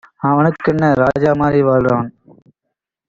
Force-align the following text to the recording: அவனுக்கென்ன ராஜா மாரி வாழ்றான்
அவனுக்கென்ன 0.21 0.89
ராஜா 1.01 1.31
மாரி 1.41 1.61
வாழ்றான் 1.63 2.09